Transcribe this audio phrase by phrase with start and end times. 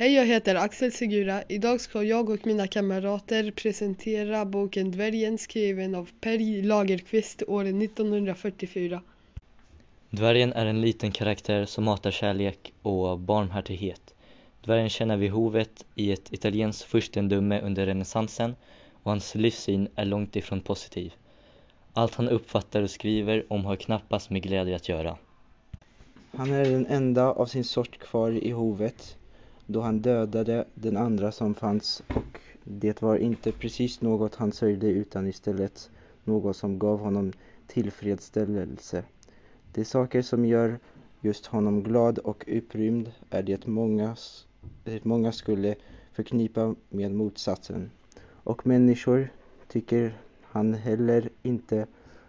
[0.00, 1.42] Hej, jag heter Axel Segura.
[1.48, 9.02] Idag ska jag och mina kamrater presentera boken Dvärgen skriven av Per Lagerkvist år 1944.
[10.10, 14.14] Dvärgen är en liten karaktär som matar kärlek och barmhärtighet.
[14.64, 18.54] Dvärgen känner vid hovet i ett italienskt furstendöme under renässansen
[19.02, 21.12] och hans livssyn är långt ifrån positiv.
[21.92, 25.16] Allt han uppfattar och skriver om har knappast med glädje att göra.
[26.32, 29.16] Han är den enda av sin sort kvar i hovet
[29.72, 34.86] då han dödade den andra som fanns och det var inte precis något han sörjde
[34.86, 35.90] utan istället
[36.24, 37.32] något som gav honom
[37.66, 39.04] tillfredsställelse.
[39.72, 40.78] De saker som gör
[41.20, 44.16] just honom glad och upprymd är det många,
[44.84, 45.74] det många skulle
[46.12, 47.90] förknippa med motsatsen.
[48.22, 49.28] Och människor
[49.68, 51.86] tycker han heller inte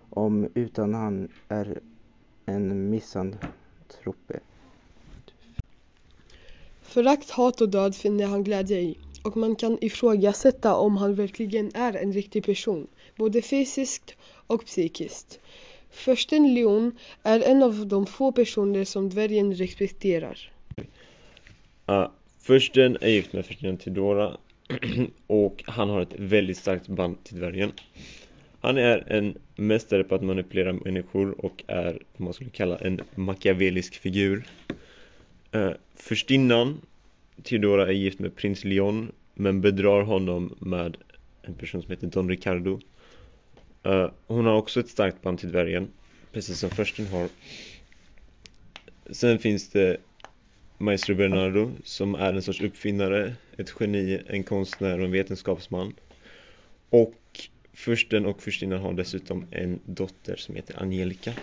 [0.10, 1.80] om utan han är
[2.46, 4.40] en misantrope.
[6.92, 11.72] Förakt, hat och död finner han glädje i och man kan ifrågasätta om han verkligen
[11.76, 14.16] är en riktig person, både fysiskt
[14.48, 15.40] och psykiskt.
[15.92, 20.52] Fursten Leon är en av de få personer som dvärgen respekterar.
[21.90, 22.08] Uh,
[22.42, 24.38] fursten är gift med försten Tidora
[25.28, 27.72] och han har ett väldigt starkt band till dvärgen.
[28.62, 33.02] Han är en mästare på att manipulera människor och är vad man skulle kalla en
[33.16, 34.44] machiavellisk figur.
[35.52, 36.82] Eh, Förstinnan
[37.44, 40.98] Theodora är gift med prins Leon men bedrar honom med
[41.42, 42.80] en person som heter Don Ricardo.
[43.84, 45.88] Eh, hon har också ett starkt band till dvärgen,
[46.32, 47.30] precis som försten har.
[49.10, 49.98] Sen finns det
[50.78, 55.94] Maestro Bernardo som är en sorts uppfinnare, ett geni, en konstnär och en vetenskapsman.
[56.90, 57.16] Och
[57.74, 61.34] fursten och furstinnan har dessutom en dotter som heter Angelica.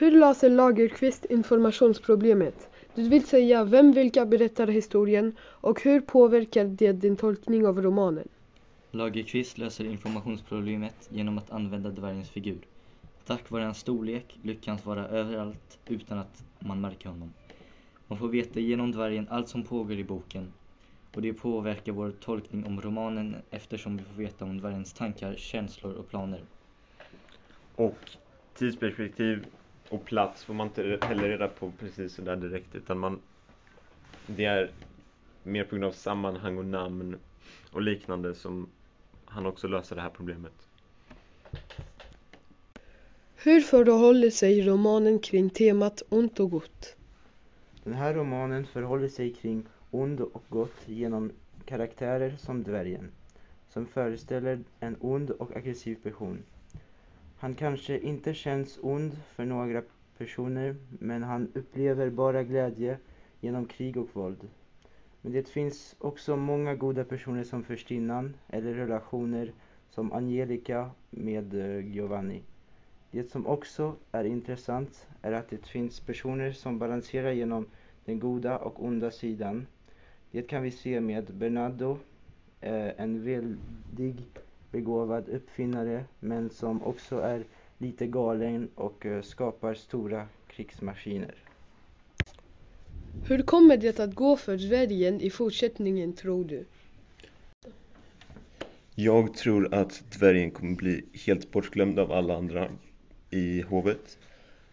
[0.00, 2.68] Hur löser Lagerkvist informationsproblemet?
[2.94, 8.28] Det vill säga, vem vilka berättar historien och hur påverkar det din tolkning av romanen?
[8.90, 12.58] Lagerkvist löser informationsproblemet genom att använda dvärgens figur.
[13.26, 17.32] Tack vare hans storlek lyckas han vara överallt utan att man märker honom.
[18.06, 20.52] Man får veta genom dvärgen allt som pågår i boken
[21.14, 25.92] och det påverkar vår tolkning om romanen eftersom vi får veta om dvärgens tankar, känslor
[25.92, 26.40] och planer.
[27.76, 28.10] Och
[28.54, 29.46] tidsperspektiv
[29.90, 33.20] och plats får man inte heller reda på precis sådär direkt utan man
[34.26, 34.70] det är
[35.42, 37.16] mer på grund av sammanhang och namn
[37.72, 38.68] och liknande som
[39.24, 40.52] han också löser det här problemet.
[43.34, 46.96] Hur förhåller sig romanen kring temat ont och gott?
[47.84, 51.32] Den här romanen förhåller sig kring ond och gott genom
[51.64, 53.10] karaktärer som dvärgen,
[53.68, 56.42] som föreställer en ond och aggressiv person.
[57.40, 59.82] Han kanske inte känns ond för några
[60.18, 62.98] personer men han upplever bara glädje
[63.40, 64.48] genom krig och våld.
[65.22, 69.52] Men det finns också många goda personer som förstinnan eller relationer
[69.90, 72.42] som Angelica med eh, Giovanni.
[73.10, 77.66] Det som också är intressant är att det finns personer som balanserar genom
[78.04, 79.66] den goda och onda sidan.
[80.30, 81.98] Det kan vi se med Bernardo,
[82.60, 84.16] eh, en väldig
[84.70, 87.44] begåvad uppfinnare men som också är
[87.78, 91.34] lite galen och eh, skapar stora krigsmaskiner.
[93.24, 96.64] Hur kommer det att gå för dvärgen i fortsättningen tror du?
[98.94, 102.68] Jag tror att dvärgen kommer bli helt bortglömd av alla andra
[103.30, 104.18] i hovet.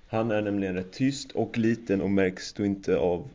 [0.08, 3.30] Han är nämligen rätt tyst och liten och märks då inte av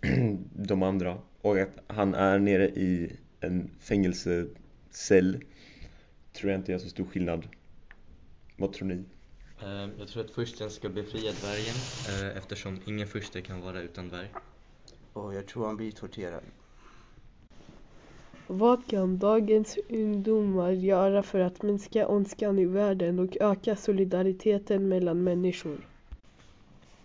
[0.52, 1.18] de andra.
[1.40, 5.44] Och att han är nere i en fängelsecell
[6.34, 7.48] tror jag inte gör så stor skillnad.
[8.56, 9.04] Vad tror ni?
[9.64, 11.74] Ehm, jag tror att fursten ska befria dvärgen
[12.08, 14.28] eh, eftersom ingen furste kan vara utan dvärg.
[15.12, 16.42] Och jag tror han blir torterad.
[18.46, 25.24] Vad kan dagens ungdomar göra för att minska ondskan i världen och öka solidariteten mellan
[25.24, 25.88] människor?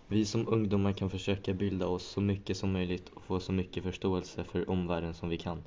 [0.08, 3.82] Vi som ungdomar kan försöka bilda oss så mycket som möjligt och få så mycket
[3.84, 5.62] förståelse för omvärlden som vi kan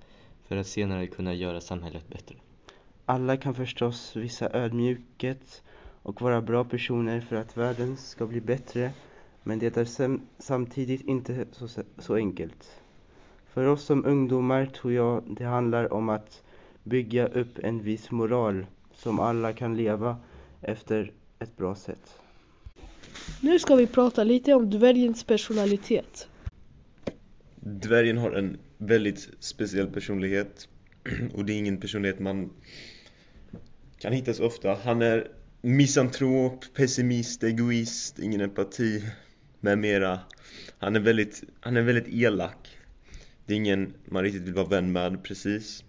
[0.47, 2.35] för att senare kunna göra samhället bättre.
[3.05, 5.63] Alla kan förstås visa ödmjukhet
[6.01, 8.91] och vara bra personer för att världen ska bli bättre
[9.43, 11.67] men det är samtidigt inte så,
[11.97, 12.81] så enkelt.
[13.53, 16.43] För oss som ungdomar tror jag det handlar om att
[16.83, 20.17] bygga upp en viss moral som alla kan leva
[20.61, 22.19] efter ett bra sätt.
[23.41, 26.27] Nu ska vi prata lite om dvärgens personalitet.
[27.55, 30.67] Dvärgen har en väldigt speciell personlighet
[31.33, 32.49] och det är ingen personlighet man
[33.99, 34.73] kan hitta så ofta.
[34.83, 39.03] Han är misantrop, pessimist, egoist, ingen empati,
[39.59, 40.19] med mera.
[40.77, 42.77] Han är väldigt, han är väldigt elak.
[43.45, 45.83] Det är ingen man riktigt vill vara vän med precis.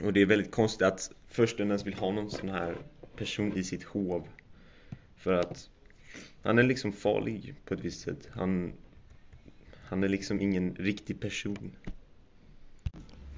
[0.00, 2.76] Och det är väldigt konstigt att försten ens vill ha någon sån här
[3.16, 4.26] person i sitt hov.
[5.16, 5.70] För att
[6.42, 8.28] han är liksom farlig på ett visst sätt.
[8.30, 8.72] Han
[9.84, 11.72] Han är liksom ingen riktig person.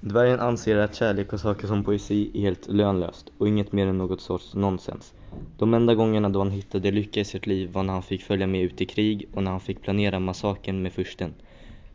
[0.06, 3.98] Dvärgen anser att kärlek och saker som poesi är helt lönlöst och inget mer än
[3.98, 5.14] något sorts nonsens.
[5.58, 8.46] De enda gångerna då han hittade lycka i sitt liv var när han fick följa
[8.46, 11.34] med ut i krig och när han fick planera massakern med fursten.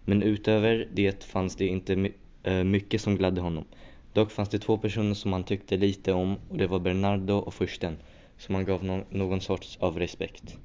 [0.06, 2.12] Men utöver det fanns det inte my-
[2.44, 3.66] eh, mycket som gladde honom.
[4.14, 7.54] Dock fanns det två personer som han tyckte lite om och det var Bernardo och
[7.54, 7.98] fursten,
[8.38, 10.56] som han gav no- någon sorts av respekt.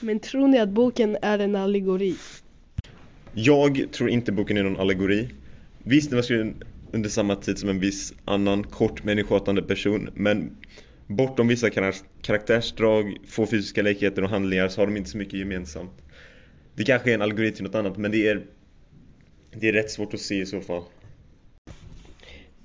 [0.00, 2.16] Men tror ni att boken är en allegori?
[3.32, 5.28] Jag tror inte boken är någon allegori
[5.84, 10.56] Visst, den var skriven under samma tid som en viss annan kort människohatande person Men
[11.06, 11.70] bortom vissa
[12.22, 16.02] karaktärsdrag, få fysiska likheter och handlingar så har de inte så mycket gemensamt
[16.74, 18.46] Det kanske är en algoritm till något annat men det är
[19.50, 20.82] Det är rätt svårt att se i så fall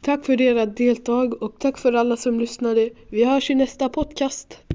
[0.02, 2.90] Tack för era deltag och tack för alla som lyssnade.
[3.10, 4.64] Vi hörs i nästa podcast.